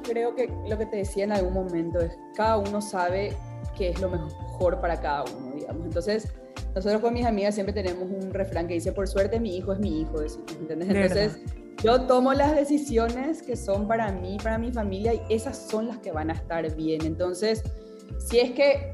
[0.00, 3.36] yo creo que lo que te decía en algún momento es cada uno sabe
[3.76, 5.86] qué es lo mejor para cada uno, digamos.
[5.86, 6.32] Entonces,
[6.74, 9.78] nosotros con mis amigas siempre tenemos un refrán que dice, por suerte mi hijo es
[9.80, 10.22] mi hijo,
[10.60, 10.88] ¿entendés?
[10.88, 11.38] Entonces,
[11.82, 15.98] yo tomo las decisiones que son para mí, para mi familia, y esas son las
[15.98, 17.04] que van a estar bien.
[17.04, 17.62] Entonces,
[18.18, 18.92] si es que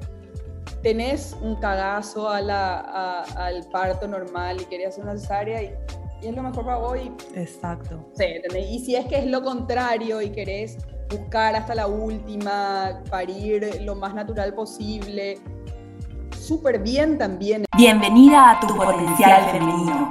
[0.83, 5.75] tenés un cagazo a la, al parto normal y querías una cesárea y,
[6.23, 6.99] y, es lo mejor para vos.
[7.35, 8.09] Exacto.
[8.15, 8.25] Sí,
[8.57, 10.79] y si es que es lo contrario y querés
[11.09, 15.39] buscar hasta la última, parir lo más natural posible,
[16.39, 17.65] súper bien también.
[17.77, 20.11] Bienvenida a tu potencial femenino.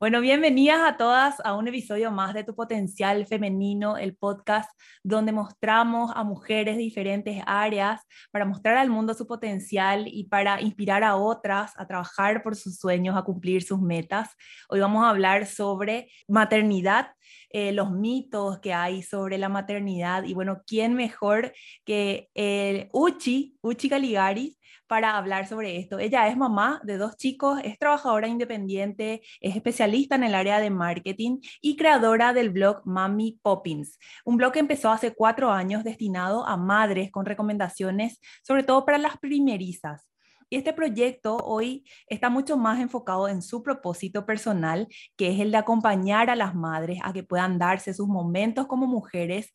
[0.00, 4.70] Bueno, bienvenidas a todas a un episodio más de Tu Potencial Femenino, el podcast
[5.04, 10.58] donde mostramos a mujeres de diferentes áreas para mostrar al mundo su potencial y para
[10.62, 14.30] inspirar a otras a trabajar por sus sueños, a cumplir sus metas.
[14.70, 17.12] Hoy vamos a hablar sobre maternidad,
[17.50, 21.52] eh, los mitos que hay sobre la maternidad y bueno, ¿quién mejor
[21.84, 22.30] que
[22.94, 24.56] Uchi, Uchi Caligari,
[24.90, 26.00] para hablar sobre esto.
[26.00, 30.68] Ella es mamá de dos chicos, es trabajadora independiente, es especialista en el área de
[30.70, 36.44] marketing y creadora del blog Mami Poppins, un blog que empezó hace cuatro años destinado
[36.44, 40.08] a madres con recomendaciones, sobre todo para las primerizas.
[40.48, 45.52] Y este proyecto hoy está mucho más enfocado en su propósito personal, que es el
[45.52, 49.52] de acompañar a las madres a que puedan darse sus momentos como mujeres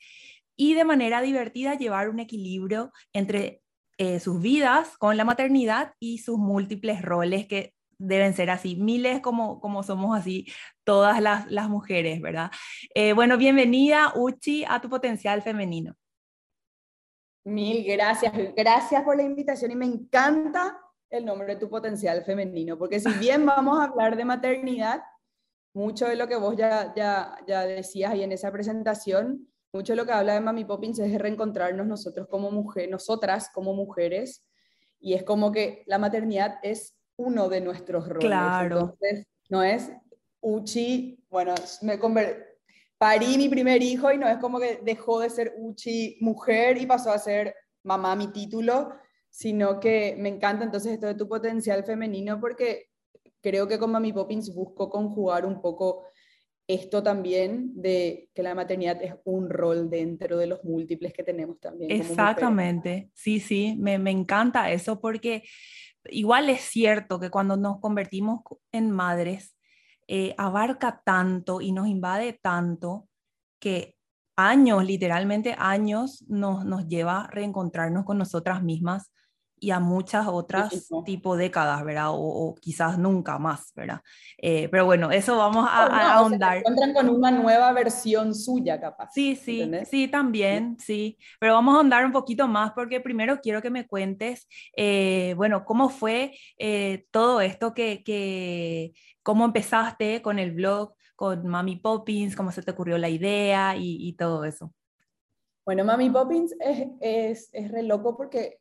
[0.55, 3.64] y de manera divertida llevar un equilibrio entre
[3.97, 9.21] eh, sus vidas con la maternidad y sus múltiples roles que deben ser así, miles
[9.21, 10.45] como, como somos así
[10.83, 12.51] todas las, las mujeres, ¿verdad?
[12.93, 15.95] Eh, bueno, bienvenida Uchi a tu potencial femenino.
[17.45, 20.77] Mil gracias, gracias por la invitación y me encanta
[21.09, 25.03] el nombre de tu potencial femenino, porque si bien vamos a hablar de maternidad,
[25.73, 29.97] mucho de lo que vos ya, ya, ya decías ahí en esa presentación mucho de
[29.97, 34.47] lo que habla de Mami Poppins es de reencontrarnos nosotros como mujeres, nosotras como mujeres,
[34.99, 38.25] y es como que la maternidad es uno de nuestros roles.
[38.25, 38.79] Claro.
[38.79, 39.91] Entonces, no es
[40.39, 41.99] Uchi, bueno, me
[42.97, 46.85] parí mi primer hijo y no es como que dejó de ser Uchi mujer y
[46.85, 47.53] pasó a ser
[47.83, 48.93] mamá mi título,
[49.29, 52.91] sino que me encanta entonces esto de tu potencial femenino porque
[53.41, 56.05] creo que con Mami Poppins busco conjugar un poco
[56.67, 61.59] esto también de que la maternidad es un rol dentro de los múltiples que tenemos
[61.59, 61.91] también.
[61.91, 65.43] Exactamente, sí, sí, me, me, encanta eso porque
[66.09, 69.55] igual es cierto que cuando nos convertimos en madres,
[70.07, 73.07] eh, abarca tanto y nos invade tanto
[73.59, 73.95] que
[74.35, 79.11] años, literalmente años, nos, nos lleva a reencontrarnos con nosotras mismas
[79.65, 82.09] y a muchas otras tipo décadas, ¿verdad?
[82.11, 84.01] O, quizás nunca más, ¿verdad?
[84.37, 86.53] Eh, pero bueno, eso vamos a, a ahondar.
[86.53, 89.09] se encuentran con una nueva versión suya, capaz.
[89.11, 91.17] Sí, sí, sí, también, sí.
[91.39, 95.65] Pero vamos a ahondar un poquito más porque primero quiero que me cuentes, eh, bueno,
[95.65, 98.93] cómo fue eh, todo esto que, que,
[99.23, 103.97] cómo empezaste con el blog, con Mami Poppins, cómo se te ocurrió la idea y,
[104.07, 104.71] y todo eso.
[105.65, 108.59] Bueno, Mami Poppins es, es, es re loco porque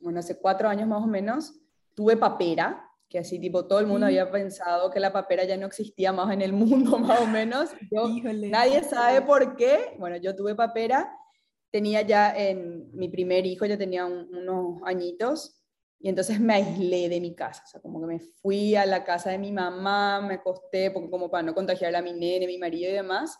[0.00, 1.54] bueno, hace cuatro años más o menos,
[1.94, 5.66] tuve papera, que así tipo todo el mundo había pensado que la papera ya no
[5.66, 7.70] existía más en el mundo, más o menos.
[8.50, 9.96] nadie sabe por qué.
[9.98, 11.12] Bueno, yo tuve papera,
[11.70, 15.60] tenía ya en mi primer hijo, ya tenía unos añitos,
[16.02, 19.04] y entonces me aislé de mi casa, o sea, como que me fui a la
[19.04, 22.56] casa de mi mamá, me acosté, porque como para no contagiar a mi nene, mi
[22.56, 23.38] marido y demás,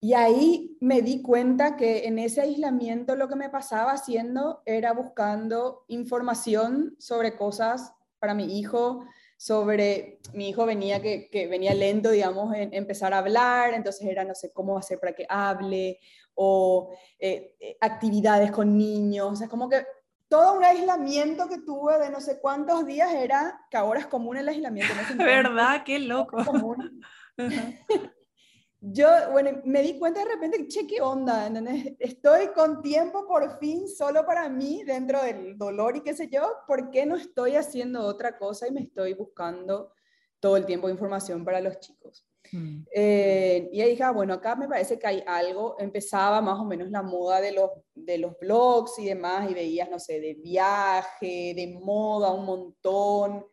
[0.00, 4.92] y ahí me di cuenta que en ese aislamiento lo que me pasaba haciendo era
[4.92, 9.04] buscando información sobre cosas para mi hijo,
[9.36, 14.34] sobre mi hijo venía que, venía lento, digamos, en empezar a hablar, entonces era no
[14.34, 15.98] sé cómo hacer para que hable
[16.34, 19.86] o eh, eh, actividades con niños, o sea, como que
[20.28, 24.36] todo un aislamiento que tuve de no sé cuántos días era que ahora es común
[24.36, 24.92] el aislamiento.
[25.16, 25.82] ¿Verdad?
[25.84, 26.36] Qué loco.
[28.80, 31.50] yo, bueno, me di cuenta de repente, che, ¿qué onda?
[31.98, 36.42] Estoy con tiempo por fin solo para mí dentro del dolor y qué sé yo,
[36.66, 39.92] ¿por qué no estoy haciendo otra cosa y me estoy buscando
[40.40, 42.26] todo el tiempo información para los chicos?
[42.52, 42.82] Mm.
[42.92, 46.64] Eh, y ahí dije, ah, bueno, acá me parece que hay algo, empezaba más o
[46.64, 50.34] menos la moda de los, de los blogs y demás, y veías, no sé, de
[50.34, 53.46] viaje, de moda, un montón.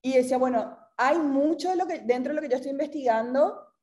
[0.00, 3.73] Y decía, bueno, hay mucho de lo que, dentro de lo que yo estoy investigando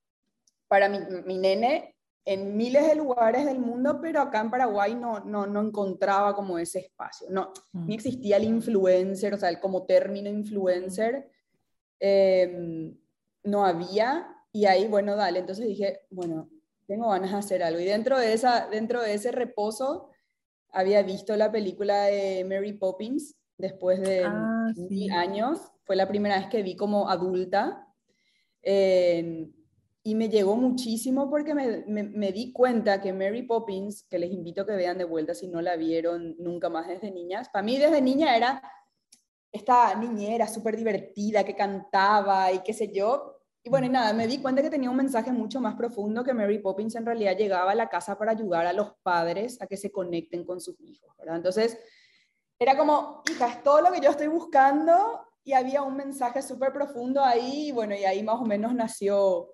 [0.71, 5.19] para mi, mi nene en miles de lugares del mundo, pero acá en Paraguay no,
[5.19, 7.27] no, no encontraba como ese espacio.
[7.29, 7.87] No, mm.
[7.87, 11.29] ni existía el influencer, o sea, el como término influencer,
[11.99, 12.97] em,
[13.43, 14.33] no había.
[14.53, 16.49] Y ahí, bueno, dale, entonces dije, bueno,
[16.87, 17.81] tengo ganas de hacer algo.
[17.81, 20.09] Y dentro de, esa, dentro de ese reposo,
[20.69, 24.71] había visto la película de Mary Poppins después de ah,
[25.17, 25.59] años.
[25.83, 27.87] Fue la primera vez que vi como adulta.
[28.61, 29.51] Eh,
[30.03, 34.61] y me llegó muchísimo porque me, me, di cuenta que Mary Poppins, que les invito
[34.61, 37.77] a que vean de vuelta si no la vieron nunca más desde niñas, para mí
[37.77, 38.61] desde niña era
[39.51, 43.37] esta niñera súper divertida que cantaba y qué sé yo.
[43.63, 46.33] Y bueno, y nada, me di cuenta que tenía un mensaje mucho más profundo que
[46.33, 49.77] Mary Poppins en realidad llegaba a la casa para ayudar a los padres a que
[49.77, 51.35] se conecten con sus hijos, ¿verdad?
[51.35, 51.77] Entonces,
[52.57, 56.73] era como, hija, es todo lo que yo estoy buscando y había un mensaje súper
[56.73, 59.49] profundo ahí, y bueno, y ahí más o menos nació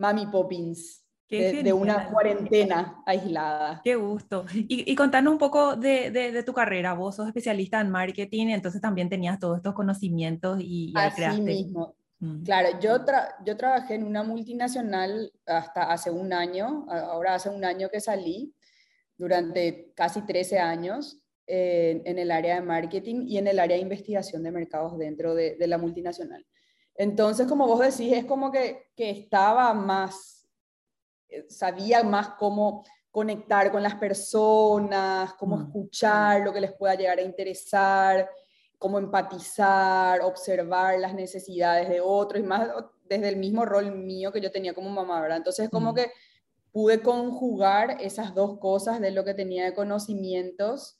[0.00, 1.04] Mami Poppins.
[1.28, 3.80] De, una cuarentena aislada.
[3.84, 4.46] Qué gusto.
[4.52, 6.92] Y, y contanos un poco de, de, tu carrera.
[6.94, 11.94] Vos sos especialista en marketing, entonces también tenías todos estos conocimientos y, y Así mismo.
[12.18, 12.42] Mm.
[12.42, 12.96] Claro, yo,
[13.46, 18.52] yo trabajé en una multinacional hasta hace un año, ahora hace un año que salí,
[19.16, 23.82] durante casi 13 años en, en el área de marketing y en el área de
[23.82, 26.44] investigación de mercados dentro de, de la multinacional.
[27.00, 30.46] Entonces, como vos decís, es como que, que estaba más,
[31.30, 35.62] eh, sabía más cómo conectar con las personas, cómo mm.
[35.62, 38.28] escuchar lo que les pueda llegar a interesar,
[38.76, 42.68] cómo empatizar, observar las necesidades de otros, y más
[43.08, 45.38] desde el mismo rol mío que yo tenía como mamá, ¿verdad?
[45.38, 45.94] Entonces, como mm.
[45.94, 46.12] que
[46.70, 50.98] pude conjugar esas dos cosas de lo que tenía de conocimientos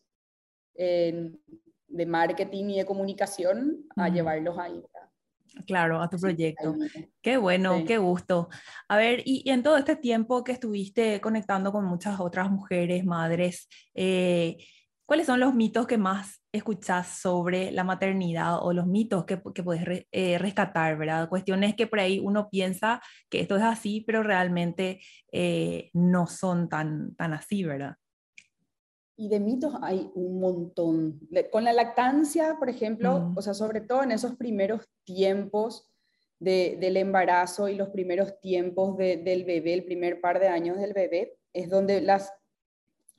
[0.74, 4.82] de marketing y de comunicación a llevarlos ahí.
[5.66, 6.74] Claro, a tu proyecto.
[7.22, 8.48] Qué bueno, qué gusto.
[8.88, 13.68] A ver, y, en todo este tiempo que estuviste conectando con muchas otras mujeres, madres,
[13.94, 14.56] eh,
[15.06, 19.62] ¿cuáles son los mitos que más escuchás sobre la maternidad o los mitos que, que
[19.62, 21.28] puedes eh, rescatar, verdad?
[21.28, 25.00] Cuestiones que por ahí uno piensa que esto es así, pero realmente
[25.32, 27.96] eh, no son tan, tan así, ¿verdad?
[29.20, 31.20] Y de mitos hay un montón.
[31.52, 35.90] Con la lactancia, por ejemplo, o sea, sobre todo en esos primeros tiempos
[36.38, 41.36] del embarazo y los primeros tiempos del bebé, el primer par de años del bebé,
[41.52, 42.32] es donde las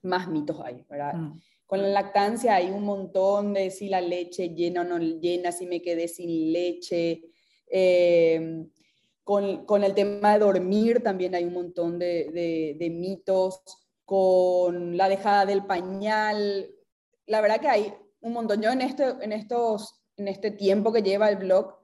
[0.01, 1.13] más mitos hay, ¿verdad?
[1.13, 1.39] Mm.
[1.67, 5.67] Con la lactancia hay un montón de si la leche llena o no llena, si
[5.67, 7.25] me quedé sin leche.
[7.67, 8.67] Em,
[9.23, 13.80] con, con, el tema de dormir también hay un montón de, de mitos
[14.11, 16.69] con la dejada del pañal.
[17.27, 18.61] La verdad que hay un montón.
[18.61, 21.77] Yo en este, en estos, en este tiempo que lleva el blog,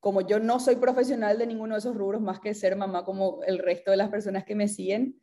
[0.00, 3.44] como yo no soy profesional de ninguno de esos rubros más que ser mamá como
[3.44, 5.22] el resto de las personas que me siguen,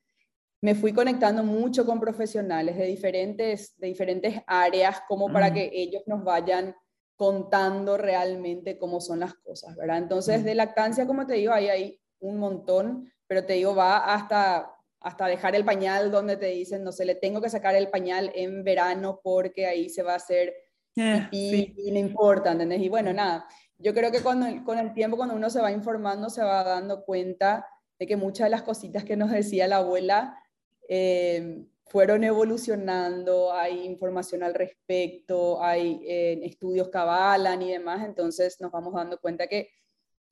[0.62, 5.54] me fui conectando mucho con profesionales de diferentes, de diferentes áreas como para mm.
[5.54, 6.74] que ellos nos vayan
[7.18, 9.98] contando realmente cómo son las cosas, ¿verdad?
[9.98, 10.46] Entonces, mm.
[10.46, 15.28] de lactancia, como te digo, ahí hay un montón, pero te digo, va hasta hasta
[15.28, 18.64] dejar el pañal donde te dicen, no sé, le tengo que sacar el pañal en
[18.64, 20.54] verano porque ahí se va a hacer
[20.96, 22.82] eh, y no importa, ¿entendés?
[22.82, 26.30] Y bueno, nada, yo creo que cuando, con el tiempo, cuando uno se va informando,
[26.30, 27.68] se va dando cuenta
[28.00, 30.42] de que muchas de las cositas que nos decía la abuela
[30.90, 38.60] eh, fueron evolucionando, hay información al respecto, hay eh, estudios que avalan y demás, entonces
[38.60, 39.70] nos vamos dando cuenta que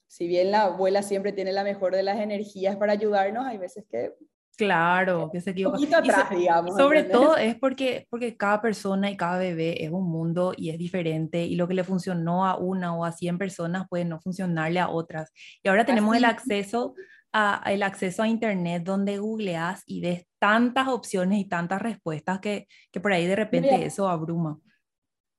[0.07, 3.85] si bien la abuela siempre tiene la mejor de las energías para ayudarnos, hay veces
[3.89, 4.15] que
[4.57, 5.77] Claro, que se equivoca.
[5.97, 6.75] atrás, digamos.
[6.77, 10.77] Sobre todo es porque, porque cada persona y cada bebé es un mundo y es
[10.77, 14.79] diferente y lo que le funcionó a una o a 100 personas puede no funcionarle
[14.79, 15.31] a otras.
[15.61, 16.95] Y ahora tenemos el acceso
[17.33, 22.67] a, el acceso a internet donde googleas y ves tantas opciones y tantas respuestas que,
[22.91, 24.59] que por ahí de repente eso abruma.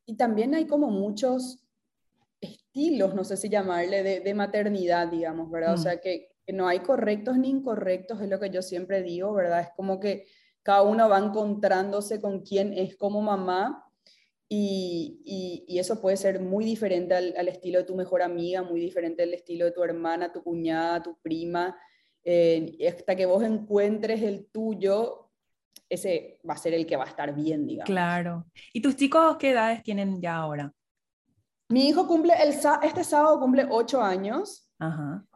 [0.04, 1.64] Y también hay como muchos
[2.40, 5.74] estilos, no sé si llamarle, de, de maternidad, digamos, ¿verdad?
[5.74, 5.82] O mm.
[5.82, 9.60] sea, que, que no hay correctos ni incorrectos, es lo que yo siempre digo, ¿verdad?
[9.60, 10.26] Es como que
[10.62, 13.84] cada uno va encontrándose con quién es como mamá
[14.48, 19.24] y, y, eso puede ser muy diferente al, estilo de tu mejor amiga, muy diferente
[19.24, 21.76] al estilo de tu hermana, tu cuñada, tu prima.
[22.22, 25.30] Eh, hasta que vos encuentres el tuyo,
[25.88, 27.86] ese va a ser el que va a estar bien, digamos.
[27.86, 28.46] Claro.
[28.72, 30.72] ¿Y tus chicos qué edades tienen ya ahora?
[31.68, 34.70] Mi hijo cumple, el, este sábado cumple ocho años.
[34.78, 35.26] Ajá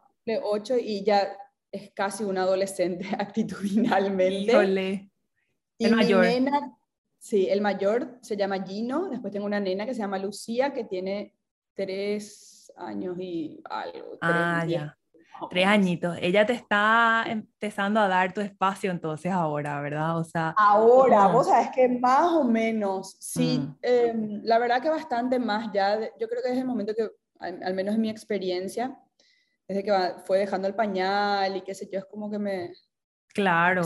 [0.41, 1.35] 8 y ya
[1.71, 4.51] es casi un adolescente actitudinalmente.
[4.51, 5.11] Híjole.
[5.77, 6.25] Y El mi mayor.
[6.25, 6.77] nena,
[7.17, 10.83] sí, el mayor se llama Gino, después tengo una nena que se llama Lucía, que
[10.83, 11.33] tiene
[11.73, 14.17] tres años y algo.
[14.21, 14.97] Ah, tres, ya.
[15.49, 16.17] Tres añitos.
[16.21, 20.19] Ella te está empezando a dar tu espacio entonces ahora, ¿verdad?
[20.19, 21.33] O sea, Ahora, Mm.
[21.33, 23.77] vos sabes que más o menos, sí, Mm.
[23.81, 27.09] em, la verdad que bastante más ya, yo creo que desde el momento que,
[27.39, 28.95] al, al menos en mi experiencia,
[29.71, 29.91] desde que
[30.25, 32.73] fue dejando el pañal y qué sé yo, es como que me...
[33.33, 33.83] claro.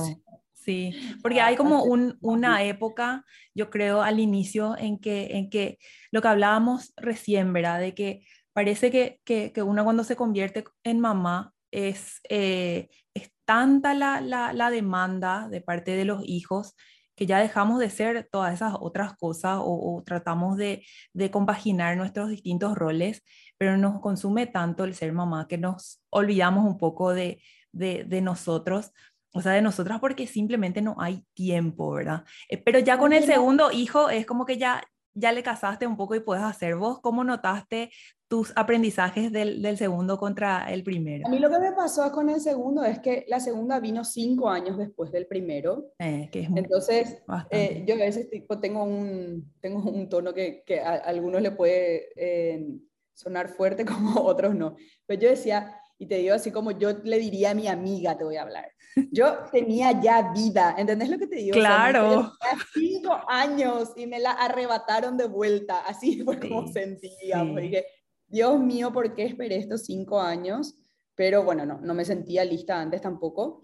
[0.53, 0.91] Sí.
[1.21, 3.23] Porque hay como un, una época,
[3.53, 5.77] yo creo, al inicio en que, en que
[6.11, 7.79] lo que hablábamos recién, ¿verdad?
[7.79, 13.29] De que parece que, que, que una cuando se convierte en mamá es, eh, es
[13.45, 16.75] tanta la, la, la demanda de parte de los hijos
[17.15, 21.95] que ya dejamos de ser todas esas otras cosas o, o tratamos de, de compaginar
[21.95, 23.23] nuestros distintos roles,
[23.57, 28.21] pero nos consume tanto el ser mamá que nos olvidamos un poco de, de, de
[28.21, 28.91] nosotros
[29.37, 32.23] o sea, de nosotras porque simplemente no hay tiempo, ¿verdad?
[32.47, 34.81] Eh, pero ya con el segundo hijo es como que ya,
[35.13, 36.77] ya le casaste un poco y puedes hacer.
[36.77, 37.91] ¿Vos cómo notaste
[38.29, 41.27] tus aprendizajes del, del segundo contra el primero?
[41.27, 44.49] A mí lo que me pasó con el segundo es que la segunda vino cinco
[44.49, 47.21] años después del primero, Eh, que es muy- entonces
[47.51, 51.41] eh, yo a veces tipo, tengo, un, tengo un tono que, que a, a algunos
[51.41, 52.65] le puede eh,
[53.15, 54.75] sonar fuerte como otros no,
[55.07, 58.23] pero yo decía, y te digo así como yo le diría a mi amiga, te
[58.25, 58.69] voy a hablar.
[59.11, 61.57] Yo tenía ya vida, ¿entendés lo que te digo?
[61.57, 62.03] O sea, Claro.
[62.07, 67.41] historia tenía cinco años y me la arrebataron de vuelta, así fue como Sí, sentía.
[67.41, 67.55] sí.
[67.61, 67.85] Dije,
[68.27, 70.75] Dios mío, ¿por qué esperé estos cinco años?
[71.15, 73.63] Pero bueno, no, no me sentía lista antes tampoco.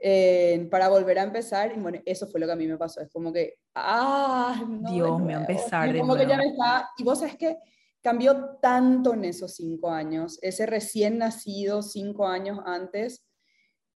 [0.00, 3.00] eh, para volver a empezar, y bueno, eso fue lo que a mí me pasó.
[3.00, 6.90] Es como que, ah, no, de Dios mío, empezar de como que ya me estaba,
[6.98, 7.56] y vos sabes que
[8.06, 13.26] cambió tanto en esos cinco años, ese recién nacido cinco años antes,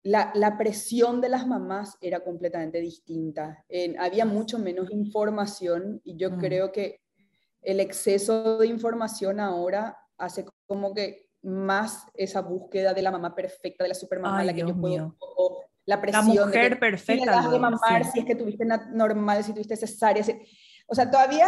[0.01, 3.65] la, la presión de las mamás era completamente distinta.
[3.99, 6.39] Había mucho menos información y yo Mm.
[6.39, 7.01] creo que
[7.61, 13.83] el exceso de información ahora hace como que más esa búsqueda de la mamá perfecta,
[13.83, 15.17] de la supermamá, Ay, la que Dios yo puedo, mío.
[15.19, 17.31] o la La presión de que mujer si perfecta.
[17.31, 18.11] das de mamar, sí.
[18.13, 20.23] si es que tuviste normal, si tuviste cesárea.
[20.23, 20.39] si-
[20.87, 21.45] O sea, todavía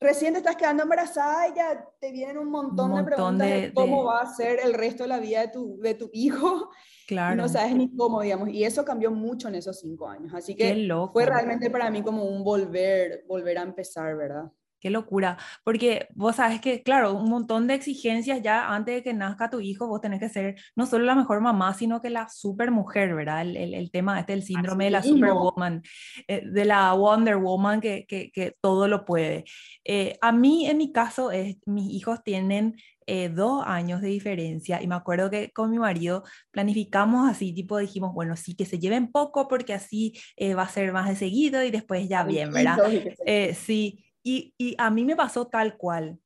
[0.00, 3.60] recién te estás quedando embarazada y ya te vienen un montón, de montón preguntas de,
[3.60, 6.10] de- cómo de- va a ser el resto de la vida de tu, de tu
[6.12, 6.70] hijo
[7.04, 7.36] y Claro.
[7.36, 8.48] no sabes ni cómo, digamos.
[8.50, 10.32] Y eso cambió mucho en esos cinco años.
[10.32, 10.72] Así que
[11.12, 14.44] fue realmente para mí como un volver, volver a empezar, ¿verdad?
[14.80, 19.12] Qué locura, porque vos sabes que, claro, un montón de exigencias ya antes de que
[19.12, 22.28] nazca tu hijo, vos tenés que ser no solo la mejor mamá, sino que la
[22.28, 23.42] super mujer, ¿verdad?
[23.42, 25.16] El, el, el tema este, el síndrome de la mismo.
[25.16, 25.82] superwoman,
[26.28, 29.44] eh, de la Wonder Woman que, que, que todo lo puede.
[29.84, 32.76] Eh, a mí, en mi caso, es, mis hijos tienen
[33.12, 36.22] eh, dos años de diferencia y me acuerdo que con mi marido
[36.52, 40.68] planificamos así, tipo dijimos, bueno, sí, que se lleven poco porque así eh, va a
[40.68, 42.78] ser más de seguido y después ya bien, ¿verdad?
[43.26, 46.20] Eh, sí, y, y a mí me pasó tal cual.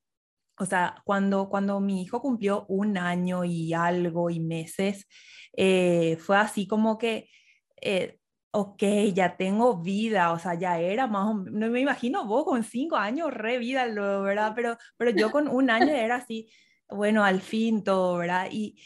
[0.59, 5.07] O sea, cuando, cuando mi hijo cumplió un año y algo y meses,
[5.57, 7.29] eh, fue así como que,
[7.83, 8.19] eh,
[8.53, 8.83] ok,
[9.15, 12.97] ya tengo vida, o sea, ya era más o no me imagino vos con cinco
[12.97, 14.53] años, re vida, luego, ¿verdad?
[14.55, 16.51] Pero, pero yo con un año era así,
[16.89, 18.49] bueno, al fin todo, ¿verdad?
[18.53, 18.81] Y,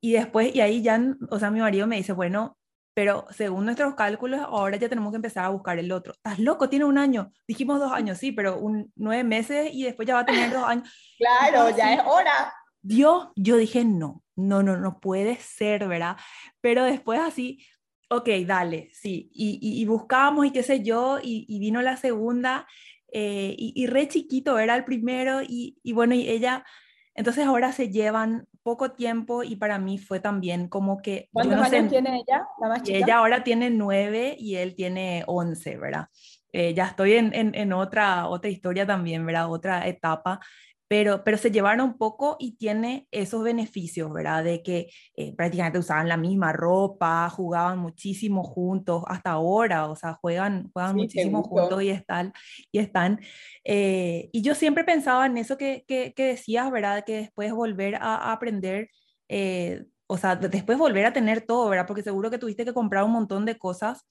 [0.00, 2.58] y después, y ahí ya, o sea, mi marido me dice, bueno,
[2.94, 6.12] pero según nuestros cálculos, ahora ya tenemos que empezar a buscar el otro.
[6.12, 6.68] ¿Estás loco?
[6.68, 7.32] Tiene un año.
[7.48, 10.64] Dijimos dos años, sí, pero un, nueve meses y después ya va a tener dos
[10.64, 10.88] años.
[11.18, 12.52] Claro, ya es hora.
[12.80, 16.16] Dios, yo dije, no, no, no, no puede ser, ¿verdad?
[16.60, 17.64] Pero después así,
[18.10, 19.30] ok, dale, sí.
[19.32, 22.66] Y, y, y buscamos y qué sé yo, y, y vino la segunda,
[23.12, 26.64] eh, y, re chiquito era el primero, y bueno, y ella,
[27.14, 31.28] entonces ahora se llevan poco tiempo y para mí fue también como que...
[31.32, 32.98] ¿Cuántos no sé- años tiene ella, la más chica?
[32.98, 36.06] ella ahora tiene nueve y él tiene once, ¿verdad?
[36.52, 39.50] Eh, ya estoy en, en, en otra, otra historia también, ¿verdad?
[39.50, 40.40] Otra etapa,
[40.92, 44.44] pero, pero se llevaron poco y tiene esos beneficios, ¿verdad?
[44.44, 50.12] De que eh, prácticamente usaban la misma ropa, jugaban muchísimo juntos, hasta ahora, o sea,
[50.20, 52.34] juegan, juegan Sí, muchísimo juntos y están,
[52.70, 53.20] y están.
[53.64, 57.04] eh, y yo siempre pensaba en eso que, que, que decías, ¿verdad?
[57.06, 58.90] Que después volver a, a aprender
[59.28, 61.86] eh, o sea, de- después volver a tener todo, ¿verdad?
[61.86, 64.04] Porque seguro que tuviste que comprar un montón de cosas,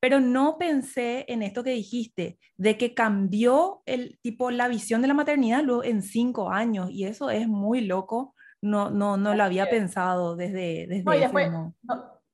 [0.00, 5.08] pero no pensé en esto que dijiste, de que cambió el tipo, la visión de
[5.08, 9.44] la maternidad luego en cinco años, y eso es muy loco, no, no, no lo
[9.44, 11.74] había pensado desde, desde No, ese después, no,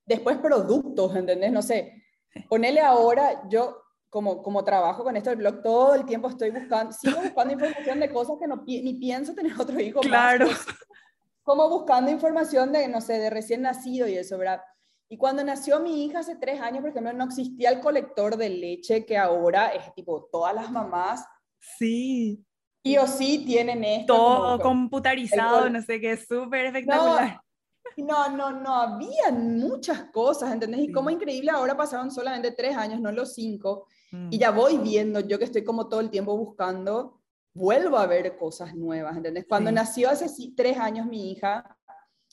[0.07, 1.53] después productos, ¿entendés?
[1.53, 2.03] No sé,
[2.49, 3.79] ponele ahora, yo
[4.09, 7.99] como, como trabajo con esto del blog, todo el tiempo estoy buscando, sigo buscando información
[8.01, 10.09] de cosas que no, pi- ni pienso tener otro hijo más.
[10.09, 10.47] Claro.
[10.47, 10.59] Pues,
[11.43, 14.61] como buscando información de, no sé, de recién nacido y eso, ¿verdad?
[15.13, 18.49] Y cuando nació mi hija hace tres años, por ejemplo, no existía el colector de
[18.49, 21.23] leche que ahora es tipo todas las mamás.
[21.61, 22.43] Sí.
[22.83, 24.17] Y o sí tienen esto.
[24.17, 27.43] Todo computarizado, no sé qué, súper espectacular.
[27.99, 30.81] No, no, no, había muchas cosas, ¿entendés?
[30.81, 34.31] Y como increíble, ahora pasaron solamente tres años, no los cinco, y mm.
[34.31, 37.21] ya voy viendo, yo que estoy como todo el tiempo buscando,
[37.53, 39.45] vuelvo a ver cosas nuevas, ¿entendés?
[39.47, 40.27] Cuando nació hace
[40.57, 41.77] tres años mi hija,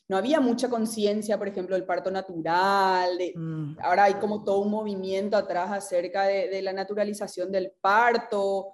[0.10, 3.78] no había mucha conciencia, por ejemplo, del parto natural, de, mm.
[3.82, 8.74] ahora hay como todo un movimiento atrás acerca de, la naturalización del parto.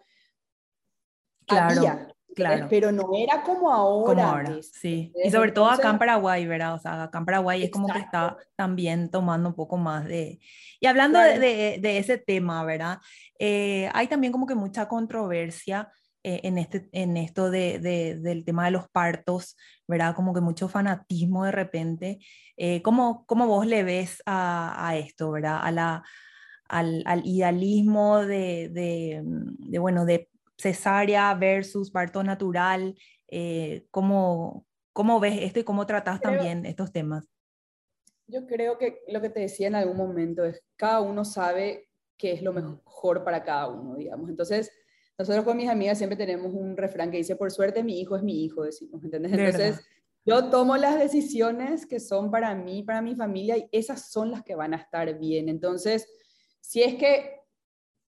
[1.46, 2.08] Claro.
[2.34, 2.68] Claro.
[2.70, 4.30] Pero no era como ahora.
[4.30, 5.14] ahora, sí.
[5.24, 6.74] Y sobre todo acá en Paraguay, ¿verdad?
[6.74, 10.42] O sea, acá en Paraguay es como que está también tomando un poco más de...
[10.82, 13.00] Y hablando de, de, ese tema, ¿verdad?
[13.40, 15.90] Eh, hay también como que mucha controversia
[16.28, 19.56] eh, en, este, en esto de, del tema de los partos,
[19.88, 20.16] ¿verdad?
[20.16, 22.18] Como que mucho fanatismo de repente.
[22.58, 25.60] Eh, ¿cómo, ¿cómo, vos le ves a, a esto, ¿verdad?
[25.62, 26.04] A la,
[26.68, 30.28] al, al idealismo de, de, bueno, de
[30.58, 37.30] cesárea versus parto natural, eh, ¿cómo, ¿cómo, ves esto y cómo tratas también estos temas?
[38.26, 42.32] Yo creo que lo que te decía en algún momento es, cada uno sabe qué
[42.32, 44.28] es lo mejor para cada uno, digamos.
[44.28, 44.72] Entonces,
[45.18, 48.24] nosotros con mis amigas siempre tenemos un refrán que dice, por suerte mi hijo es
[48.24, 49.34] mi hijo, decimos, ¿entendés?
[49.34, 49.86] Entonces,
[50.26, 54.44] yo tomo las decisiones que son para mí, para mi familia, y esas son las
[54.44, 55.50] que van a estar bien.
[55.50, 56.08] Entonces,
[56.60, 57.42] si es que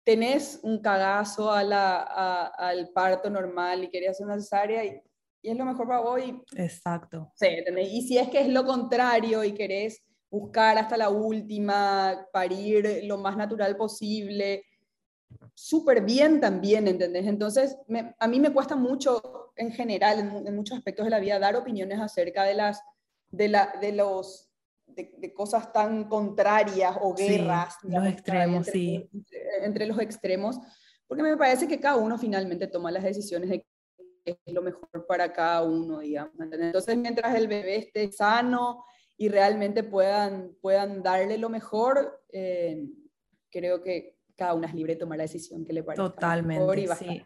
[0.05, 5.01] tenés un cagazo a la, al parto normal y querías una cesárea y,
[5.43, 6.21] y, es lo mejor para vos.
[6.57, 7.33] Exacto.
[7.37, 7.47] Sí,
[7.81, 13.19] y si es que es lo contrario y querés buscar hasta la última, parir lo
[13.19, 14.65] más natural posible,
[15.61, 17.27] súper bien también, ¿entendés?
[17.27, 17.77] Entonces,
[18.19, 21.55] a mí me cuesta mucho en general, en, en, muchos aspectos de la vida, dar
[21.55, 22.83] opiniones acerca de las,
[23.29, 24.51] de la, de los
[24.87, 27.77] de, cosas tan contrarias o guerras.
[27.83, 29.11] los extremos, entre, sí.
[29.63, 30.59] Entre, los extremos,
[31.07, 33.67] porque me parece que cada uno finalmente toma las decisiones de
[34.25, 36.35] qué es lo mejor para cada uno, digamos.
[36.39, 38.85] Entonces, mientras el bebé esté sano
[39.19, 42.89] y realmente puedan, puedan darle lo mejor, eh,
[43.51, 46.79] creo que cada uno es libre de tomar la decisión que le parezca Totalmente, mejor
[46.79, 47.23] y sí.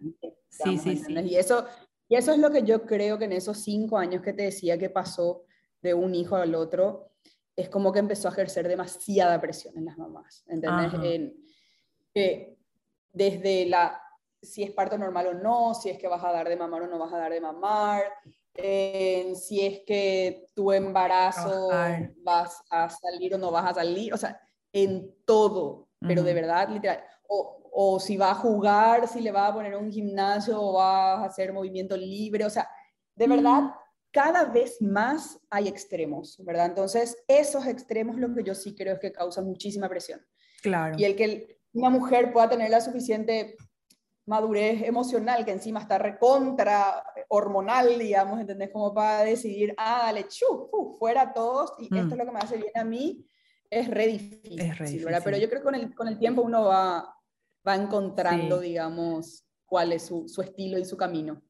[0.49, 1.13] sí, sí, sí.
[1.13, 1.65] Y eso,
[2.09, 4.77] y eso es lo que yo creo que en esos cinco años que te decía
[4.77, 5.45] que pasó
[5.81, 7.13] de un hijo al otro,
[7.55, 10.93] es como que empezó a ejercer demasiada presión en las mamás, ¿entendés?
[11.05, 11.37] En,
[13.13, 14.03] desde la,
[14.43, 16.89] si es parto normal o no, si es que vas a dar de mamar o
[16.89, 18.03] no vas a dar de mamar,
[18.55, 21.69] en si es que tu embarazo
[22.25, 24.41] vas a salir o no vas a salir, o sea,
[24.73, 27.03] en todo, pero de verdad, literal.
[27.29, 31.15] O, o si va a jugar, si le va a poner un gimnasio o va
[31.15, 32.69] a hacer movimiento libre, o sea,
[33.15, 33.71] de verdad,
[34.11, 36.67] cada vez más hay extremos, ¿verdad?
[36.67, 40.25] Entonces, esos extremos lo que yo sí creo es que causan muchísima presión.
[40.63, 40.95] Claro.
[40.97, 43.57] Y el que una mujer pueda tener la suficiente
[44.27, 48.71] madurez emocional, que encima está recontra hormonal, digamos, ¿entendés?
[48.71, 52.17] Como para decidir, ah, dale, chu, fuera todos, y esto es mm.
[52.17, 53.27] lo que me hace bien a mí,
[53.75, 55.17] es re difícil, es re difícil.
[55.25, 57.13] Pero yo creo que con el, con el tiempo uno va,
[57.67, 61.43] va encontrando, digamos, cuál es su, su estilo y su camino.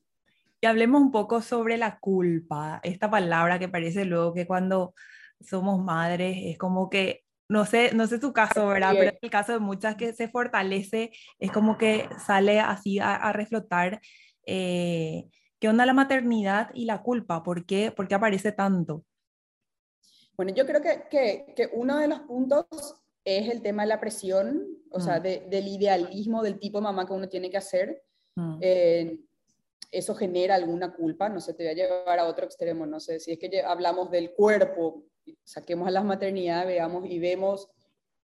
[0.61, 4.95] Y hablemos un poco sobre la culpa, esta palabra que parece luego que cuando
[5.39, 8.95] somos madres es como que, no sé, no sé tu caso, ¿verdad?
[8.97, 13.31] Pero en el caso de muchas que se fortalece, es como que sale así a,
[13.33, 14.01] reflotar.
[14.47, 15.27] Eh,
[15.61, 17.43] ¿Qué onda la maternidad y la culpa?
[17.43, 19.05] ¿Por qué, ¿Por qué aparece tanto?
[20.37, 22.67] Bueno, yo creo que, que, que, uno de los puntos
[23.25, 25.49] es el tema de la presión, o sea, mm.
[25.51, 28.03] del idealismo del tipo de mamá que uno tiene que hacer.
[28.37, 28.59] Mm.
[28.61, 29.21] Eh,
[29.91, 33.21] eso genera alguna culpa, no sé, te voy a llevar a otro extremo, no sé,
[33.21, 35.05] si es que hablamos del cuerpo,
[35.45, 37.69] saquemos a las maternidades, veamos y vemos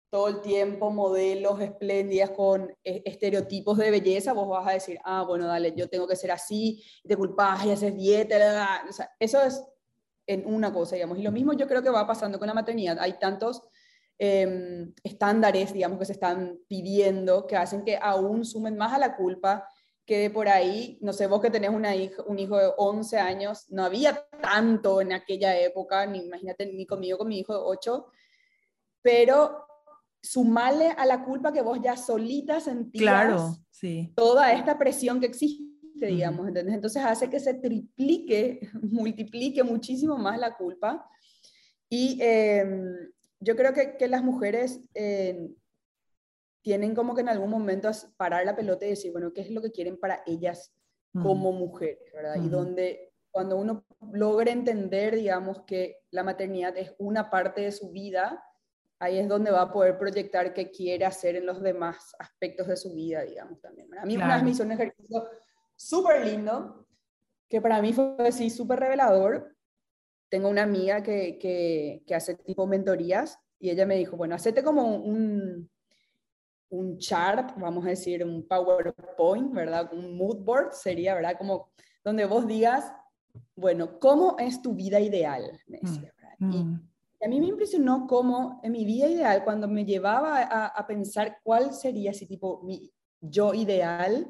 [0.10, 5.24] todo el tiempo modelos espléndidas con e, estereotipos de belleza, vos vas a decir, ah,
[5.24, 9.42] bueno, dale, yo tengo que ser así, te culpas y haces dieta, o sea, eso
[9.42, 9.62] es
[10.28, 12.98] en una cosa, digamos, y lo mismo yo creo que va pasando con la maternidad,
[13.00, 13.64] hay tantos
[14.20, 19.16] em, estándares, digamos, que se están pidiendo que hacen que aún sumen más a la
[19.16, 19.68] culpa
[20.08, 21.92] que por ahí, no sé, vos que tenés una
[22.28, 27.18] un hijo de 11 años, no había tanto en aquella época, ni imagínate, ni conmigo,
[27.18, 28.06] con mi hijo de 8,
[29.02, 29.66] pero
[30.22, 34.14] sumarle a la culpa que vos ya solita sentías claro, sí.
[34.16, 35.64] toda esta presión que existe,
[36.06, 41.10] digamos, Entonces hace que se triplique, multiplique muchísimo más la culpa.
[41.90, 45.50] Y em, yo creo que, que las mujeres eh,
[46.62, 49.62] tienen como que en algún momento parar la pelota y decir, bueno, ¿qué es lo
[49.62, 50.74] que quieren para ellas
[51.14, 52.36] como mujeres, verdad?
[52.44, 57.92] Y donde cuando uno logra entender, digamos, que la maternidad es una parte de su
[57.92, 58.44] vida,
[59.00, 62.76] ahí es donde va a poder proyectar qué quiere hacer en los demás aspectos de
[62.76, 63.88] su vida, digamos, también.
[63.98, 65.24] A mí una vez me hizo un ejercicio
[65.78, 66.86] súper lindo,
[67.48, 69.56] que para mí fue así súper revelador.
[70.30, 74.62] Tengo una amiga que, que, que, hace tipo mentorías y ella me dijo, bueno, hacete
[74.62, 75.70] como un,
[76.70, 79.94] un chart, vamos a decir, un PowerPoint, ¿verdad?
[79.94, 81.38] Un mood board sería, ¿verdad?
[81.38, 81.72] Como
[82.04, 82.92] donde vos digas,
[83.56, 85.60] bueno, ¿cómo es tu vida ideal?
[85.68, 86.90] Me mm, decía, Y, mm.
[87.24, 91.40] a mí me impresionó cómo en mi vida ideal, cuando me llevaba a, a pensar
[91.44, 94.30] cuál sería ese tipo, mi yo ideal,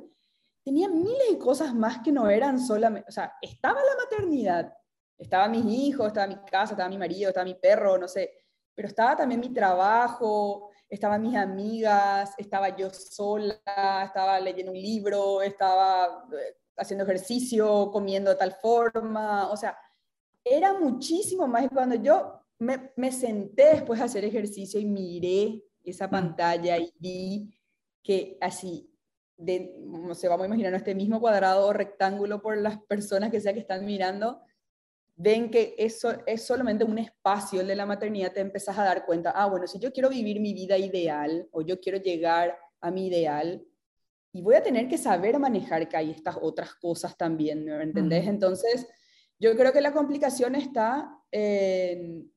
[0.68, 4.74] tenía miles de cosas más que no eran solamente, o sea, estaba la maternidad,
[5.18, 8.34] estaba mis hijos, estaba mi casa, estaba mi marido, estaba mi perro, no sé,
[8.76, 15.42] pero estaba también mi trabajo, estaban mis amigas, estaba yo sola, estaba leyendo un libro,
[15.42, 19.78] estaba eh, haciendo ejercicio, comiendo de tal forma, o sea,
[20.44, 21.70] era muchísimo más.
[21.74, 26.12] Cuando yo me, me senté después a hacer ejercicio y miré esa mm.
[26.12, 27.54] pantalla y vi
[28.04, 28.87] que así
[29.38, 33.40] de, no sé, vamos a imaginar este mismo cuadrado o rectángulo por las personas que
[33.40, 34.42] sea que están mirando,
[35.16, 39.06] ven que eso es solamente un espacio, el de la maternidad, te empezás a dar
[39.06, 42.92] cuenta, ah, bueno, si yo quiero vivir mi vida ideal o yo quiero llegar a
[42.92, 43.64] mi ideal,
[44.34, 48.28] y voy a tener que saber manejar que hay estas otras cosas también, ¿me entendés?
[48.28, 48.88] Entonces,
[49.40, 52.32] yo creo que la complicación está en...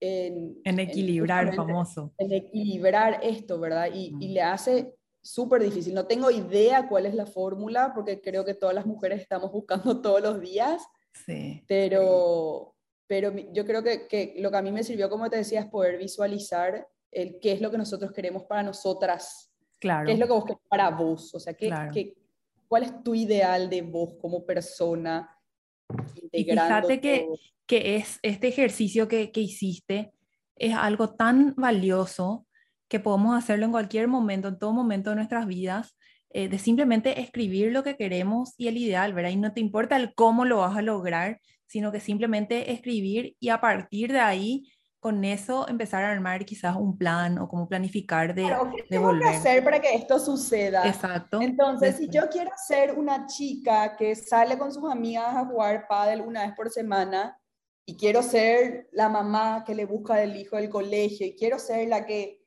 [0.00, 2.14] En, en equilibrar, famoso.
[2.18, 3.88] En equilibrar esto, ¿verdad?
[3.92, 5.94] Y, y le hace súper difícil.
[5.94, 10.00] No tengo idea cuál es la fórmula, porque creo que todas las mujeres estamos buscando
[10.02, 10.82] todos los días.
[11.26, 11.64] Sí.
[11.66, 12.74] Pero,
[13.06, 15.66] pero yo creo que, que, lo que a mí me sirvió, como te decía, es
[15.66, 19.52] poder visualizar el qué es lo que nosotros queremos para nosotras.
[19.78, 20.06] Claro.
[20.06, 21.34] ¿Qué es lo que vos querés para vos?
[21.34, 22.16] O sea, ¿qué, qué,
[22.66, 25.34] ¿cuál es tu ideal de vos como persona?
[26.32, 27.26] Y fíjate que,
[27.66, 30.12] que es este ejercicio que, que hiciste
[30.56, 32.47] es algo tan valioso
[32.88, 35.96] que podemos hacerlo en cualquier momento, en todo momento de nuestras vidas,
[36.30, 39.30] eh, de simplemente escribir lo que queremos y el ideal, ¿verdad?
[39.30, 43.48] Y no te importa el cómo lo vas a lograr, sino que simplemente escribir y
[43.50, 44.70] a partir de ahí,
[45.00, 49.16] con eso, empezar a armar quizás un plan o cómo planificar de, claro, ¿qué tengo
[49.16, 50.86] que hacer para que esto suceda?
[50.88, 51.40] Exacto.
[51.40, 56.22] Entonces, si yo quiero ser una chica que sale con sus amigas a jugar pádel
[56.22, 57.38] una vez por semana,
[57.86, 61.88] y quiero ser la mamá que le busca el hijo del colegio, y quiero ser
[61.88, 62.37] la que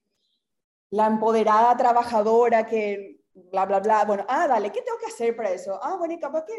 [0.92, 4.06] la empoderada trabajadora que bla, bla, bla.
[4.06, 5.80] Bueno, ah, dale, ¿qué tengo que hacer para eso?
[5.82, 6.54] Ah, bueno, y capaz que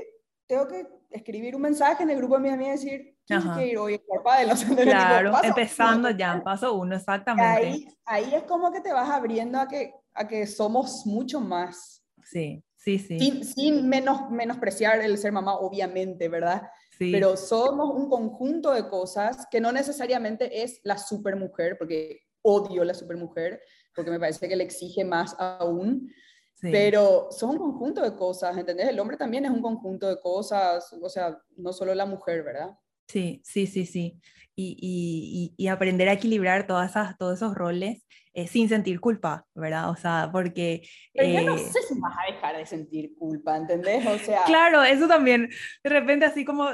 [0.47, 3.66] tengo que escribir un mensaje en el grupo de mis amigas y decir, quiero que
[3.66, 7.66] ir hoy a los Claro, empezando ya, paso uno, exactamente.
[7.66, 12.05] Ahí, ahí es como que te vas abriendo a que, a que somos mucho más.
[12.25, 13.18] Sí, sí, sí.
[13.18, 16.62] Sin, sin menos, menospreciar el ser mamá, obviamente, ¿verdad?
[16.99, 17.11] Sí.
[17.12, 22.95] Pero somos un conjunto de cosas que no necesariamente es la supermujer, porque odio la
[22.95, 23.61] supermujer,
[23.94, 26.12] porque me parece que le exige más aún.
[26.61, 28.88] Pero son un conjunto de cosas, ¿entendés?
[28.88, 32.70] El hombre también es un conjunto de cosas, o sea, no solo la mujer, ¿verdad?
[33.09, 34.20] Sí, sí, sí, sí.
[34.55, 39.46] Y, y, y aprender a equilibrar todas esas, todos esos roles eh, sin sentir culpa,
[39.55, 39.90] ¿verdad?
[39.90, 40.88] O sea, porque...
[41.12, 44.07] Pero yo no eh, sé si vas a dejar de sentir culpa, ¿entendés?
[44.07, 44.44] O sea...
[44.44, 45.50] Claro, eso también,
[45.85, 46.68] de repente así como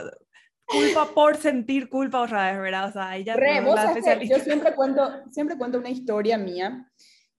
[0.69, 2.89] culpa por sentir culpa otra vez, ¿verdad?
[2.89, 3.79] O sea, ella Re, vos
[4.29, 6.91] yo siempre cuento, siempre cuento una historia mía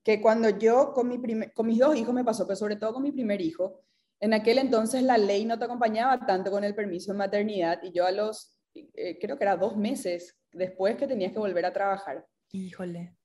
[0.04, 1.20] que cuando yo con, mi
[1.54, 3.82] con mis dos hijos me pasó, pero sobre todo con mi primer hijo,
[4.20, 7.92] en aquel entonces la ley no te acompañaba tanto con el permiso de maternidad y
[7.92, 11.74] yo a los, eh, creo que era dos meses después que tenías que volver a
[11.74, 12.26] trabajar.
[12.52, 13.16] Híjole.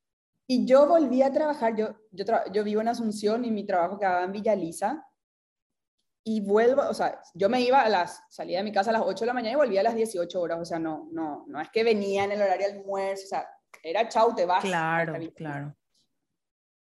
[0.46, 4.24] Y yo volví a trabajar, yo, yo, yo vivo en Asunción y mi trabajo quedaba
[4.24, 5.04] en Villa Lisa
[6.26, 9.02] y vuelvo, o sea, yo me iba a las, salía de mi casa a las
[9.02, 11.60] 8 de la mañana y volvía a las 18 horas, o sea, no, no, no
[11.60, 13.48] es que venía en el horario de almuerzo, o sea,
[13.82, 14.64] era chau, te vas.
[14.64, 15.76] Claro, claro.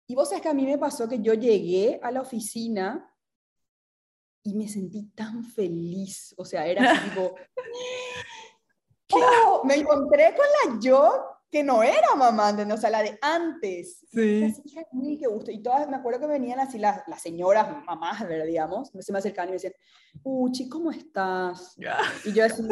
[0.07, 3.11] Y vos sabés que a mí me pasó que yo llegué a la oficina
[4.43, 7.35] y me sentí tan feliz, o sea, era tipo,
[9.15, 14.07] oh, me encontré con la yo que no era mamá, O sea, la de antes.
[14.13, 14.45] Sí.
[14.45, 15.51] Así, qué gusto.
[15.51, 18.47] Y todas, me acuerdo que venían así las, las señoras, mamás, ¿verdad?
[18.47, 19.75] digamos, se me acercaban y me decían,
[20.23, 21.77] Uchi, ¿cómo estás?
[22.25, 22.63] Y yo así,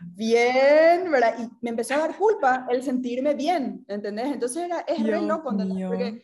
[0.00, 1.36] bien, ¿verdad?
[1.38, 4.26] Y me empezó a dar culpa el sentirme bien, ¿entendés?
[4.26, 6.22] Entonces era, es re loco, Porque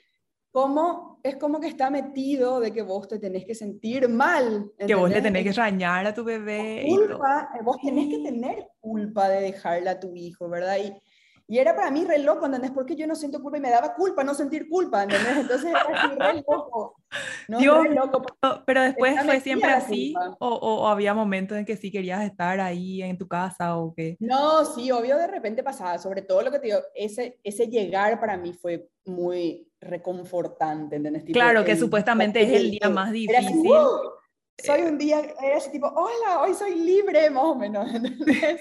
[0.50, 4.70] como, es como que está metido de que vos te tenés que sentir mal.
[4.78, 6.84] Que vos le tenés que rañar a tu bebé.
[6.88, 10.76] Culpa, vos tenés que tener culpa de dejarla a tu hijo, ¿verdad?
[10.78, 11.00] Y,
[11.50, 12.70] Y era para mí re loco, ¿entendés?
[12.70, 15.36] Porque yo no siento culpa y me daba culpa no sentir culpa, ¿entendés?
[15.36, 16.94] Entonces era así re loco.
[17.48, 17.82] ¿no?
[17.82, 18.22] re loco.
[18.64, 23.02] Pero después fue siempre así, o, o, había momentos en que sí querías estar ahí
[23.02, 24.16] en tu casa o qué.
[24.20, 28.20] No, sí, obvio de repente pasaba, sobre todo lo que te digo, ese, ese llegar
[28.20, 31.24] para mí fue muy reconfortante, ¿entendés?
[31.32, 33.72] claro, que supuestamente es el día más difícil
[34.64, 38.60] soy un día, era ese tipo, hola, hoy soy libre, más o menos, ¿entendés?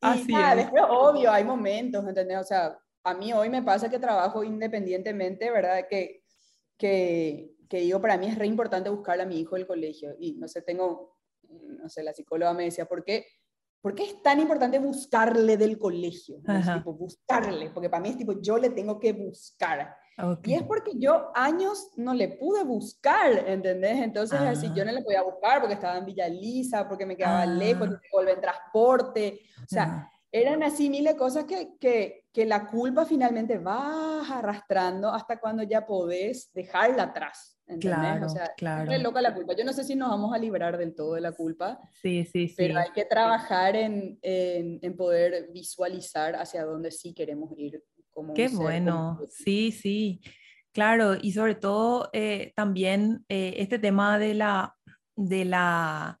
[0.00, 0.56] Así es.
[0.56, 2.38] después, obvio, hay momentos, ¿entendés?
[2.38, 5.86] O sea, a mí hoy me pasa que trabajo independientemente, ¿verdad?
[5.88, 6.22] Que,
[6.76, 10.14] que, que digo, para mí es re importante buscarle a mi hijo el colegio.
[10.18, 11.16] Y no sé, tengo,
[11.48, 13.26] no sé, la psicóloga me decía, ¿por qué?
[13.80, 16.38] ¿Por qué es tan importante buscarle del colegio?
[16.42, 19.96] Tipo, buscarle, porque para mí es tipo, yo le tengo que buscar.
[20.44, 23.98] Y es porque yo años no le pude buscar, ¿entendés?
[23.98, 27.44] Entonces, así yo no le podía buscar porque estaba en Villa Lisa, porque me quedaba
[27.44, 29.40] lejos, porque volver en transporte.
[29.62, 35.12] O sea, eran así miles de cosas que, que, que, la culpa finalmente vas arrastrando
[35.12, 37.58] hasta cuando ya podés dejarla atrás.
[37.66, 37.98] ¿entendés?
[37.98, 38.90] Claro, o sea, claro.
[38.90, 39.54] es loca la culpa.
[39.54, 41.78] Yo no sé si nos vamos a librar del todo de la culpa.
[42.00, 42.54] Sí, sí, sí.
[42.56, 47.82] Pero hay que trabajar en, en, en poder visualizar hacia dónde sí queremos ir
[48.34, 50.20] Qué bueno, sí, sí,
[50.72, 54.74] claro, y sobre todo eh, también eh, este tema de la,
[55.16, 56.18] de la,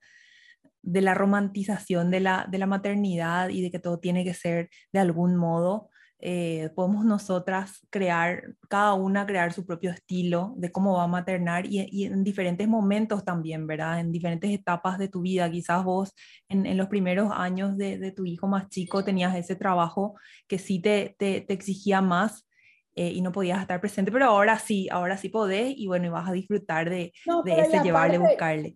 [0.82, 4.70] de la romantización de la, de la maternidad y de que todo tiene que ser
[4.92, 10.94] de algún modo eh, podemos nosotras crear, cada una crear su propio estilo de cómo
[10.94, 14.00] va a maternar y, en diferentes momentos también, ¿verdad?
[14.00, 15.50] En diferentes etapas de tu vida.
[15.50, 16.14] Quizás vos
[16.48, 20.14] en, los primeros años de, tu hijo más chico tenías ese trabajo
[20.48, 22.48] que sí te, te, exigía más
[22.94, 26.10] eh, y no podías estar presente, pero ahora sí, ahora sí podés y bueno, y
[26.10, 27.12] vas a disfrutar de,
[27.44, 28.74] de ese llevarle, buscarle.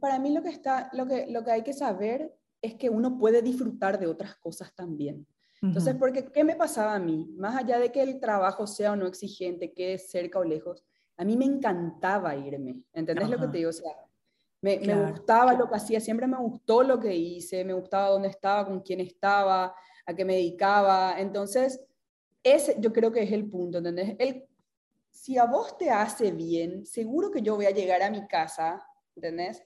[0.00, 3.16] Para mí lo que, está, lo, que, lo que hay que saber es que uno
[3.18, 5.26] puede disfrutar de otras cosas también.
[5.62, 7.28] Entonces, porque, ¿qué me pasaba a mí?
[7.36, 10.84] Más allá de que el trabajo sea o no exigente, que es cerca o lejos,
[11.16, 12.82] a mí me encantaba irme.
[12.92, 13.70] ¿Entendés lo que te digo?
[13.70, 13.92] O sea,
[14.60, 18.28] me, me, gustaba lo que hacía, siempre me gustó lo que hice, me gustaba dónde
[18.28, 21.18] estaba, con quién estaba, a qué me dedicaba.
[21.18, 21.80] Entonces,
[22.42, 24.14] ese yo creo que es el punto, ¿entendés?
[24.18, 24.44] El,
[25.10, 28.86] si a vos te hace bien, seguro que yo voy a llegar a mi casa,
[29.14, 29.64] ¿entendés?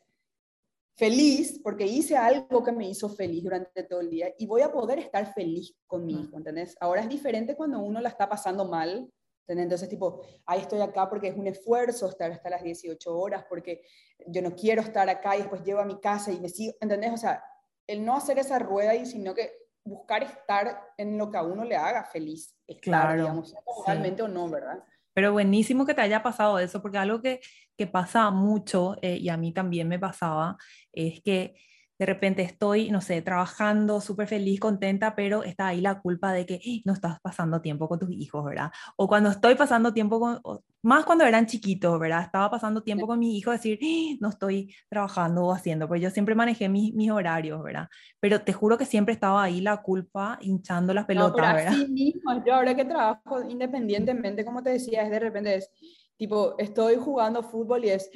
[1.00, 4.70] Feliz porque hice algo que me hizo feliz durante todo el día y voy a
[4.70, 6.76] poder estar feliz con mi hijo, ¿entendés?
[6.78, 9.10] Ahora es diferente cuando uno la está pasando mal,
[9.46, 9.64] ¿entendés?
[9.64, 13.80] Entonces, tipo, ahí estoy acá porque es un esfuerzo estar hasta las 18 horas, porque
[14.26, 17.14] yo no quiero estar acá y después llego a mi casa y me sigo, ¿entendés?
[17.14, 17.42] O sea,
[17.86, 21.64] el no hacer esa rueda y sino que buscar estar en lo que a uno
[21.64, 24.84] le haga feliz, claro, digamos, totalmente o no, ¿verdad?
[25.20, 27.40] Pero buenísimo que te haya pasado eso, porque algo que,
[27.76, 30.56] que pasa mucho, eh, y a mí también me pasaba,
[30.92, 31.56] es que
[32.00, 36.46] de repente estoy, no sé, trabajando súper feliz, contenta, pero está ahí la culpa de
[36.46, 38.70] que no estás pasando tiempo con tus hijos, ¿verdad?
[38.96, 40.40] O cuando estoy pasando tiempo con,
[40.80, 42.22] más cuando eran chiquitos, ¿verdad?
[42.22, 43.78] Estaba pasando tiempo con mi hijo, decir,
[44.18, 47.86] no estoy trabajando o haciendo, porque yo siempre manejé mis, mis horarios, ¿verdad?
[48.18, 51.86] Pero te juro que siempre estaba ahí la culpa hinchando las pelotas, no, pero Así
[51.86, 55.70] mismo, yo ahora que trabajo independientemente, como te decía, es de repente es
[56.16, 58.10] tipo, estoy jugando fútbol y es,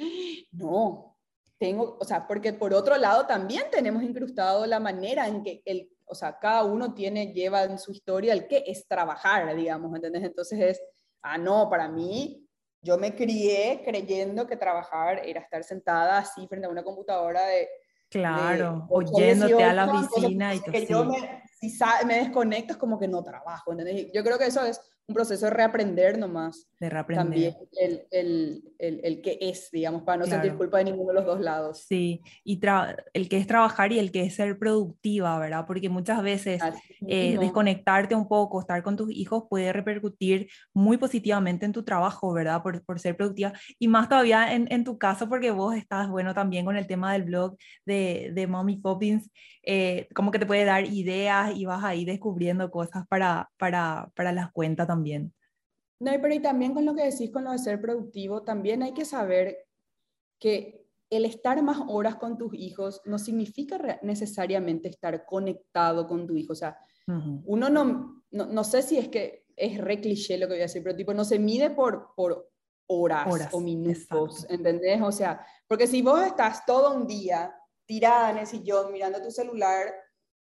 [0.51, 1.14] no,
[1.65, 5.89] tengo, o sea, porque por otro lado también tenemos incrustado la manera en que el,
[6.05, 10.23] o sea, cada uno tiene, lleva en su historia el que es trabajar, digamos, ¿entendés?
[10.23, 10.81] Entonces es,
[11.23, 12.47] ah, no, para mí,
[12.81, 17.67] yo me crié creyendo que trabajar era estar sentada así frente a una computadora de...
[18.09, 20.71] Claro, oyéndote a la oficina y todo.
[20.71, 21.75] Que yo me, si
[22.05, 24.11] me desconecto es como que no trabajo, ¿entendés?
[24.13, 26.67] Yo creo que eso es un proceso de reaprender nomás.
[26.79, 27.25] De reaprender.
[27.25, 31.13] También el, el, el, el que es, digamos, para no sentir culpa de ninguno de
[31.13, 31.85] los dos lados.
[31.87, 32.59] Sí, y
[33.13, 35.65] el que es trabajar y el que es ser productiva, ¿verdad?
[35.67, 36.61] Porque muchas veces
[37.07, 42.33] eh, desconectarte un poco, estar con tus hijos puede repercutir muy positivamente en tu trabajo,
[42.33, 42.63] ¿verdad?
[42.63, 43.53] Por, por ser productiva.
[43.77, 47.13] Y más todavía en, en, tu caso, porque vos estás, bueno, también con el tema
[47.13, 49.29] del blog de, de Mommy Poppins,
[49.61, 54.31] eh, como que te puede dar ideas y vas ahí descubriendo cosas para, para, para
[54.31, 54.94] las cuentas también.
[55.99, 58.93] No, pero y también con lo que decís con lo de ser productivo, también hay
[58.93, 59.65] que saber
[60.39, 66.35] que el estar más horas con tus hijos no significa necesariamente estar conectado con tu
[66.35, 66.53] hijo.
[66.53, 66.77] O sea,
[67.07, 70.83] uno no, no, sé si es que es re cliché lo que voy a decir,
[70.83, 72.49] pero tipo, no se mide por, por
[72.87, 75.01] horas, o minutos, ¿entendés?
[75.01, 77.55] O sea, porque si vos estás todo un día
[77.85, 79.93] tirada en el sillón mirando tu celular,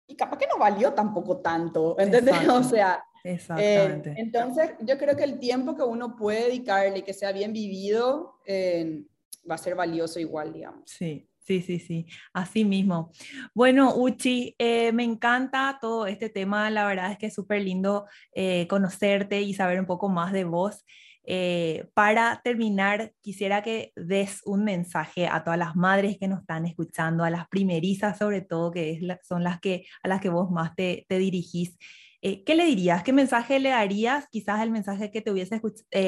[0.06, 2.34] y capaz que no valió tampoco tanto, ¿entendés?
[2.48, 4.10] O sea, Exactamente.
[4.10, 8.36] Eh, entonces, yo creo que el tiempo que uno puede dedicarle, que sea bien vivido,
[8.46, 9.04] eh,
[9.48, 10.90] va a ser valioso igual, digamos.
[10.90, 13.10] Sí, Sí, sí, sí, así mismo.
[13.54, 18.06] Bueno, Uchi, eh, me encanta todo este tema, la verdad es que es súper lindo
[18.32, 20.84] eh, conocerte y saber un poco más de vos.
[21.24, 26.66] Eh, para terminar, quisiera que des un mensaje a todas las madres que nos están
[26.66, 30.52] escuchando, a las primerizas sobre todo, que es son las que, a las que vos
[30.52, 31.76] más te, te dirigís.
[32.20, 33.02] ¿Qué le dirías?
[33.02, 34.26] ¿Qué mensaje le darías?
[34.28, 35.60] Quizás el mensaje que te hubiese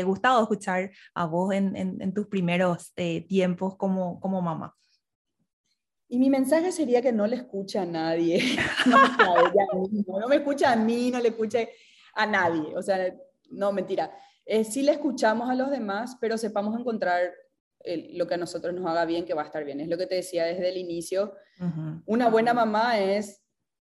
[0.04, 2.92] gustado escuchar a vos en, en, tus primeros
[3.28, 4.76] tiempos como, como mamá.
[6.08, 8.38] Y mi mensaje sería que no le escuche a nadie,
[8.86, 11.70] no, me escucha a mí, no le escuche
[12.14, 13.14] a nadie, o sea,
[13.48, 14.14] no, mentira.
[14.44, 17.32] Eh, sí le escuchamos a los demás, pero sepamos encontrar
[17.84, 19.80] lo que a nosotros nos haga bien, que va a estar bien.
[19.80, 21.34] Es lo que te decía desde el inicio.
[22.06, 23.41] Una buena mamá es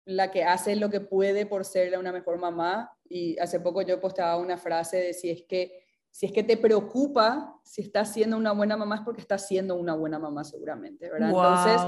[0.07, 2.91] la que hace lo que puede por ser una mejor mamá.
[3.09, 6.57] Y hace poco yo posteaba una frase de si es que si es que te
[6.57, 11.09] preocupa si estás siendo una buena mamá es porque estás siendo una buena mamá seguramente,
[11.11, 11.29] ¿verdad?
[11.29, 11.81] Entonces,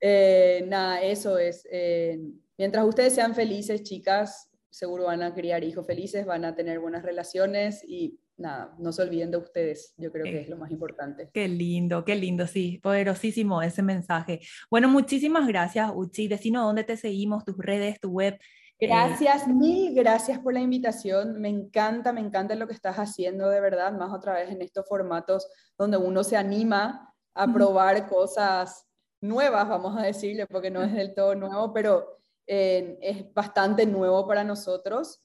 [0.00, 1.66] eh, nada, eso es.
[1.72, 2.20] Eh,
[2.56, 7.02] mientras ustedes sean felices, chicas, seguro van a criar hijos felices, van a tener buenas
[7.02, 11.30] relaciones y nada, no se olviden de ustedes, yo creo que es lo más importante.
[11.32, 14.40] Qué lindo, qué lindo, sí, poderosísimo ese mensaje.
[14.70, 16.28] Bueno, muchísimas gracias, Uchi.
[16.28, 18.38] Decinos dónde te seguimos, tus redes, tu web.
[18.78, 21.40] Eh, gracias, mil gracias por la invitación.
[21.40, 24.86] Me encanta, me encanta lo que estás haciendo, de verdad, más otra vez en estos
[24.88, 25.46] formatos
[25.78, 28.86] donde uno se anima a probar cosas
[29.20, 34.26] nuevas, vamos a decirle, porque no es del todo nuevo, pero eh, es bastante nuevo
[34.26, 35.22] para nosotros.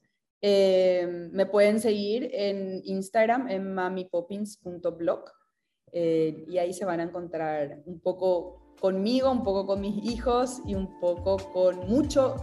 [0.50, 5.26] Eh, me pueden seguir en Instagram en mamipoppins.blog
[5.92, 10.62] eh, y ahí se van a encontrar un poco conmigo, un poco con mis hijos
[10.66, 12.38] y un poco con mucho,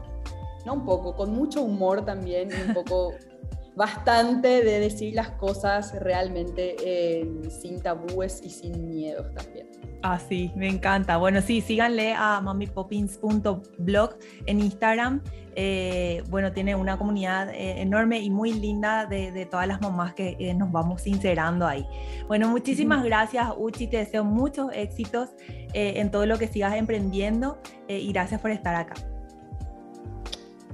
[0.67, 3.15] no un poco, con mucho humor también un poco
[3.77, 9.75] bastante de decir las cosas realmente sin tabúes y sin miedos también.
[10.07, 11.17] Ah, sí, me encanta.
[11.17, 15.23] Bueno, sí, síganle a mamipoppins.blog en Instagram.
[15.57, 20.37] Eh, bueno, tiene una comunidad eh, enorme y muy linda de, todas las mamás que
[20.39, 21.87] eh, nos vamos sincerando ahí.
[22.29, 23.87] Bueno, muchísimas gracias, Uchi.
[23.87, 25.31] Te deseo muchos éxitos
[25.73, 27.59] en todo lo que sigas emprendiendo
[27.89, 28.95] y gracias por estar acá.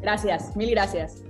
[0.03, 1.30] Gracias, mil gracias.